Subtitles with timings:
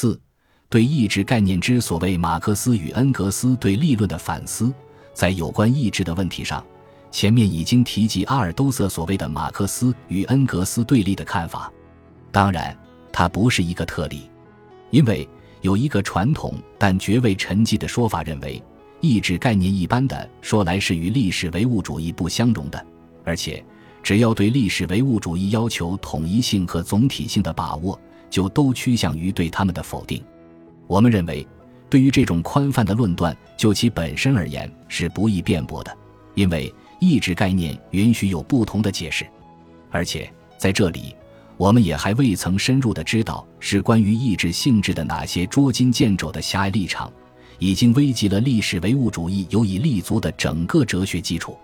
[0.00, 0.18] 四、
[0.70, 4.72] 对意志概念之所谓马克思与恩格斯对立论的反思，
[5.12, 6.64] 在有关意志的问题上，
[7.10, 11.70] 前面已经提及阿尔都塞所谓的马克思与恩格斯对立的看法。
[12.32, 12.74] 当然，
[13.12, 14.22] 它不是一个特例，
[14.88, 15.28] 因为
[15.60, 18.62] 有一个传统但绝未沉寂的说法认为，
[19.02, 22.86] 意志概念一般的说来是与历史唯物主义不相容的，
[23.22, 23.62] 而且。
[24.02, 30.24] 只要对历史唯物主义要求统一性和总体性的把握，就都趋向于对他们的否定。
[30.86, 31.46] 我们认为，
[31.90, 35.94] 对于这种宽泛的论断，就其本身而言是不易辩驳的，
[36.34, 39.26] 因为意志概念允许有不同的解释。
[39.90, 41.14] 而且在这里，
[41.56, 47.12] 我们也还未曾深入的知道是关于意志性质的哪些捉襟见肘的狭隘立场，
[47.58, 51.56] 已经危及了历史唯物主义有以立足的整个哲学基础。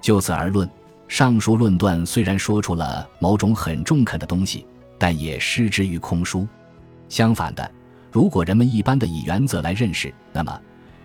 [0.00, 0.68] 就此而论。
[1.08, 4.64] 上述论断虽然说出了某种很中肯的东西，
[5.02, 6.46] 但也失之于空疏。
[7.08, 7.68] 相反的，
[8.12, 10.60] 如果人们一般的以原则来认识，那么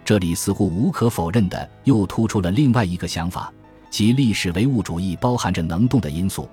[0.05, 3.51] 这里似乎无可否认的又突出了另外一个想法，
[3.89, 6.47] 即历史唯物主义包含着能动的因素，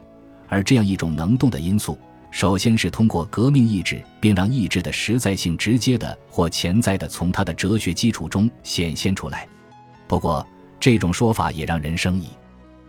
[0.48, 1.98] 而这样一种能动的因素，
[2.30, 9.46] 首先是通过革命意志，并让意志的实在性直接的或潜在的从它的哲学基础中显现出来。
[10.08, 10.46] 不过，
[10.80, 12.30] 这种说法也让人生疑，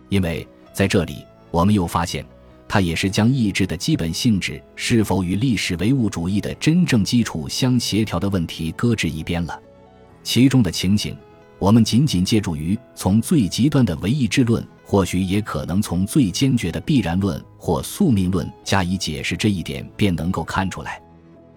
[0.08, 0.48] 因为。
[0.72, 2.22] 在这里，我们又发现，
[2.68, 9.60] 他也是将意志的基本性质是否与历史唯物主义的真正基础相协调的问题搁置一边了。
[10.22, 11.16] 其中的情形，
[11.58, 21.00] 我们仅仅借助于从最极端的唯意志论，或许也可能从最坚决的必然论或宿命论加以解释这一点，便能够看出来。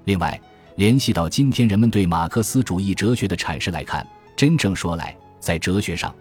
[0.06, 0.40] 另外，
[0.76, 6.14] 联系到今天人们对马克思主义哲学的阐释来看，真正说来，在哲学上。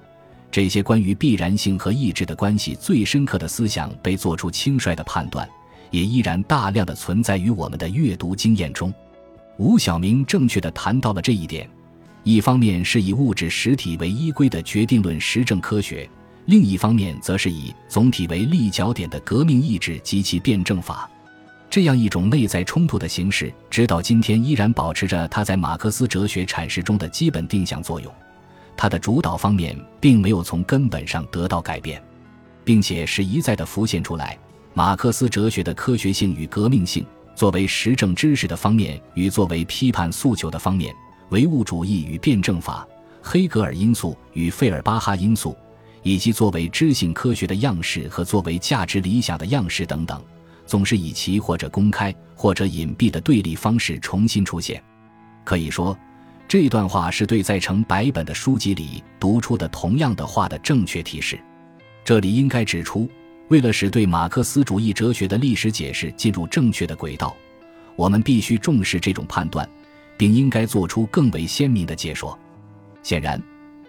[0.50, 5.48] 这些关于必然性和意志的关系最深刻的思想被做出轻率的判断，
[5.90, 8.92] 也依然大量的存在于我们的阅读经验中。
[9.58, 11.68] 吴晓明正确的谈到了这一点。
[12.24, 16.08] 一方面是以物质实体为依归的决定论实证科学，
[16.46, 21.08] 另一方面则是以总体为立脚点的革命意志及其辩证法。
[21.70, 28.12] 这样一种内在冲突的形式，直到今天依然保持着它在马克思哲学阐释中的基本定向作用。
[28.80, 32.00] 它的主导方面并没有从根本上得到改变，
[32.64, 34.38] 并且是一再的浮现出来。
[34.72, 40.94] 马克思哲学的科学性与革命性，作为实证知识的方面与作为批判诉求的方面，
[41.30, 42.86] 唯物主义与辩证法，
[43.20, 45.56] 黑格尔因素与费尔巴哈因素，
[46.04, 50.22] 以及作为知性科学的样式和作为价值理想的样式等等，
[50.66, 54.80] 总是以其或者公开或者隐蔽的对立方式重新出现。
[55.44, 55.98] 可以说。
[56.48, 61.38] 这段话是对在成百本的书籍里读出的同样的话的正确提示。
[62.02, 63.06] 这里应该指出，
[63.48, 67.36] 为了使对马克思主义哲学的历史解释进入正确的轨道，
[67.96, 69.68] 我们必须重视这种判断，
[70.16, 72.36] 并应该做出更为鲜明的解说。
[73.02, 73.38] 显然，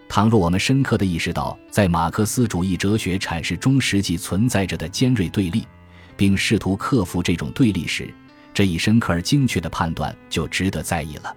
[0.06, 5.66] 倘若我们深刻地意识到在马克思主义哲学阐释中实际存在着的尖锐对立，
[6.14, 8.12] 并试图克服这种对立时，
[8.52, 11.34] 这一深刻而精确的判断就值得在意了。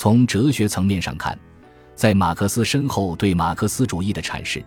[0.00, 1.38] 从哲学层面上看，
[1.94, 4.64] 在马克思身后对马克思主义的阐释，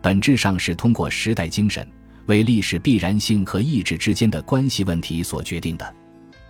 [0.00, 1.86] 本质上是通过时代精神
[2.26, 5.94] 为历史必然性和意志之间的关系问题所决定的。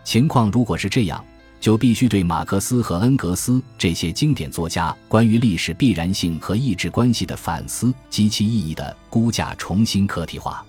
[0.02, 1.22] 情况如果是这样，
[1.60, 10.64] 就必须对马克思和恩格斯这些经典作家关于历史必然性和意志关系的反思及其意义的估价重新课题化。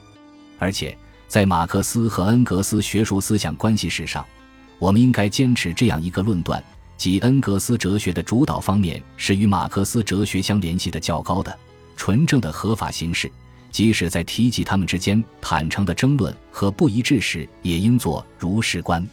[0.59, 0.97] 而且，
[1.29, 4.25] 在马克思和恩格斯学术思想关系史上，
[4.79, 6.61] 我们应该坚持这样一个论断。
[7.03, 11.53] 即恩格斯哲学的主导方面是与马克思哲学相联系的较高的、
[11.97, 13.29] 纯正的合法形式，
[13.71, 19.05] 即使在提及他们之间坦诚的争论和不一致时，也应作如实观。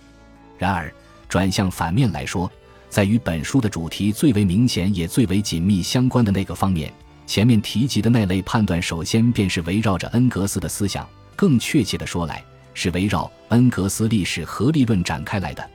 [0.57, 0.95] 然而，
[1.29, 2.49] 转向反面来说，
[2.89, 6.93] 在与本书的主题最为明显也最为紧密相关的那个方面，
[7.27, 12.41] 前面提及的那类判断，首先便是围绕着恩格斯的思想，更确切的说来，
[12.73, 15.71] 是围绕恩格斯历史合理论展开来的。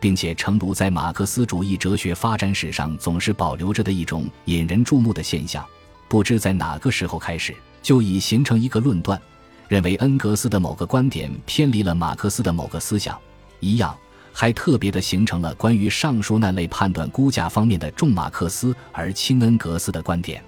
[0.00, 5.64] 并且，成如在马克思主义哲学发展史上总是保留着的一种引人注目的现象，
[6.08, 9.20] 不知在哪个时候开始就已形成一个论断，
[9.66, 13.18] 认为恩格斯的某个观点偏离了马克思的某个思想，
[13.60, 13.96] 一样
[14.32, 20.42] 还特别的形成了关于上述那类判断估价方面的重马克思而轻恩格斯的观点。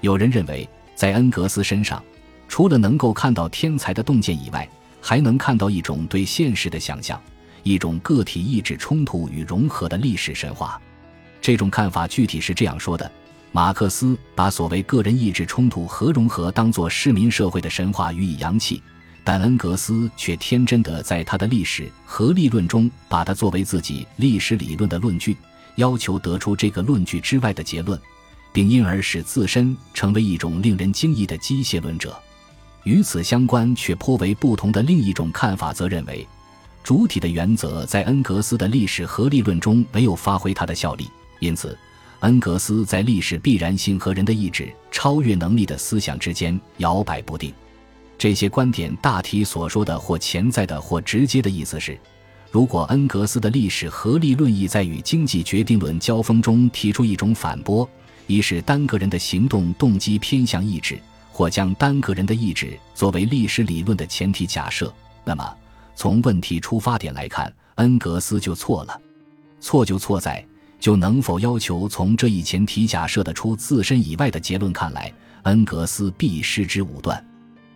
[0.00, 2.02] 有人认为，在恩格斯身上，
[2.48, 4.66] 除了能够看到天才的洞见以外，
[5.00, 7.20] 还能看到一种对现实的想象。
[7.68, 10.80] 一种个体意志冲突与融合的历史神话，
[11.38, 13.12] 这种看法具体是这样说的：
[13.52, 18.82] 马克思把所谓个人意志冲突和融合当作市民社会的神话予以扬弃，
[19.22, 25.36] 但恩格斯却天真的在他的历史合力论中，把它作为自己历史理论的论据，
[25.74, 28.00] 要求得出这个论据之外的结论，
[28.50, 32.18] 并因而使自身成为一种令人惊异的机械论者。
[32.84, 36.26] 与此相关却颇为不同的另一种看法，则认为，
[36.88, 41.06] 主体的原则在恩格斯的历史合力论中没有发挥它的效力，
[41.38, 41.76] 因此，
[42.20, 47.52] 恩格斯在历史必然性和人的意志超越能力的思想之间摇摆不定。
[48.16, 51.98] 这些观点大体所说的或潜在的或直接的意思是：
[52.50, 57.86] 如果恩格斯的历史合力论意在与经济决定论交锋中提出一种反驳，
[58.26, 60.98] 一是单个人的行动动机偏向意志，
[61.30, 64.90] 或将单个人的意志作为历史理论的前提假设，
[65.22, 65.54] 那么
[65.98, 69.00] 从问题出发点来看，恩格斯就错了。
[69.58, 70.46] 错就错在
[70.78, 75.12] 就能否要求从这一前提假设的出自身以外的结论看来，
[75.42, 77.26] 恩格斯必失之武断。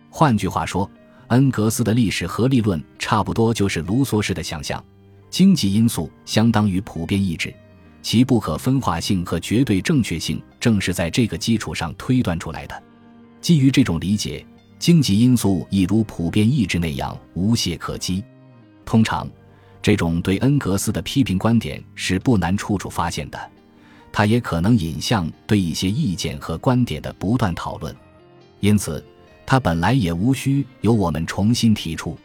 [0.09, 0.89] 换句话说，
[1.27, 4.81] 恩格斯的历史合力论差不多就是卢梭式的想象：
[5.29, 7.53] 经济因素相当于普遍意志，
[8.01, 12.83] 其不可分化性和绝对正确性正是在这个基础上推断出来的。
[13.41, 14.45] 基于这种理解，
[14.83, 18.21] 经济因素亦如普遍意志那样无懈可击。
[18.83, 19.25] 通常，
[19.81, 23.39] 这种对恩格斯的批评观点是不难处处发现的，
[24.11, 27.95] 它也可能引向对一些意见和观点的不断讨论。
[28.59, 29.01] 因此。
[29.45, 32.17] 他本来也无需由我们重新提出。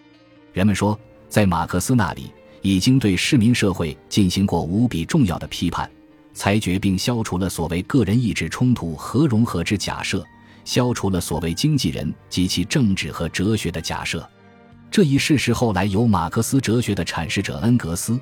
[0.52, 2.32] 人们说，在马克思那里
[2.62, 5.88] 已经对市民社会进行过无比重要的批判，
[6.32, 10.24] 裁决并消除了所谓个人意志冲突和融合之假设，
[10.68, 14.28] 消除了所谓经纪人及其政治和哲学的假设。
[14.90, 18.20] 这一事实后来由马克思哲学的阐释者恩格斯，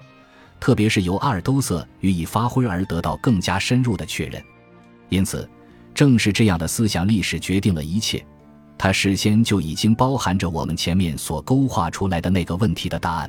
[0.60, 4.40] 特别是由阿尔都塞予以发挥而得到更加深入的确认。
[5.08, 5.48] 因此，
[5.92, 8.24] 正是这样的思想历史决定了一切。
[8.78, 13.28] 它事先就已经包含着我们前面所勾画出来的那个问题的答案，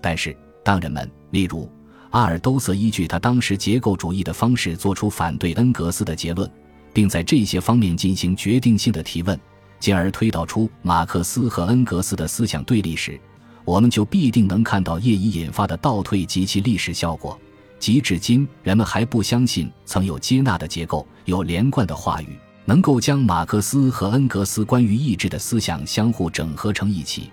[0.00, 1.70] 但是当人们，例如
[2.10, 6.50] 阿尔都塞依据他当时结构主义的方式做出反对恩格斯的结论，
[6.92, 9.38] 并在这些方面进行决定性的提问，
[9.78, 13.20] 进而推导出马克思和恩格斯的思想对立时，
[13.64, 17.38] 我们就必定能看到业已引发的倒退及其历史效果，
[17.78, 22.28] 即至今人们还不相信曾有接纳的结构，有连贯的话语。
[22.66, 27.28] 能够将马克思和恩格斯关于意志的思想相互整合成一起，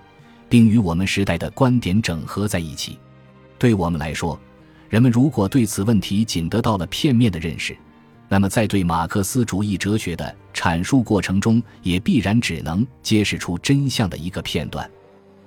[0.50, 2.98] 并与我们时代的观点整合在一起。
[3.60, 4.40] 对我们来说，
[4.90, 7.78] 人们如果对此问题仅得到了片面的认识，
[8.30, 14.90] 那么在对马克思主义哲学的阐述过程中，也必然只能揭示出真相的一个片段。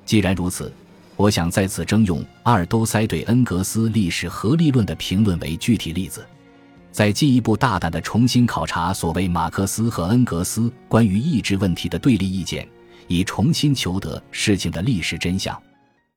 [0.07, 0.73] 既然如此，
[1.17, 6.27] 我想在此征用阿尔都塞对恩格斯历史合力论的评论为具体例子。
[6.91, 12.67] 再进一步大胆地重新考察所谓马克思和恩格斯关于意志问题的对立意见，
[13.07, 15.57] 以重新求得事情的历史真相。